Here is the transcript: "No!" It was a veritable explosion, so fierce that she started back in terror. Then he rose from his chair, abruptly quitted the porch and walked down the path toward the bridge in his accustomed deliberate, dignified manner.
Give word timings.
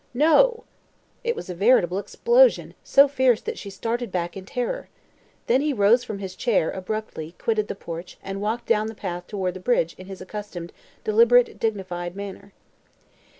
"No!" 0.15 0.63
It 1.23 1.35
was 1.35 1.47
a 1.47 1.53
veritable 1.53 1.99
explosion, 1.99 2.73
so 2.83 3.07
fierce 3.07 3.39
that 3.41 3.59
she 3.59 3.69
started 3.69 4.11
back 4.11 4.35
in 4.35 4.45
terror. 4.47 4.89
Then 5.45 5.61
he 5.61 5.73
rose 5.73 6.03
from 6.03 6.17
his 6.17 6.35
chair, 6.35 6.71
abruptly 6.71 7.35
quitted 7.37 7.67
the 7.67 7.75
porch 7.75 8.17
and 8.23 8.41
walked 8.41 8.65
down 8.65 8.87
the 8.87 8.95
path 8.95 9.27
toward 9.27 9.53
the 9.53 9.59
bridge 9.59 9.93
in 9.99 10.07
his 10.07 10.19
accustomed 10.19 10.73
deliberate, 11.03 11.59
dignified 11.59 12.15
manner. 12.15 12.51